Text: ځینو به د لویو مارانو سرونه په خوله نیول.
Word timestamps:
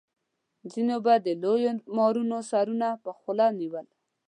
ځینو 0.71 0.95
به 1.05 1.13
د 1.25 1.27
لویو 1.43 1.71
مارانو 1.97 2.39
سرونه 2.51 2.87
په 3.03 3.11
خوله 3.19 3.47
نیول. 3.59 3.87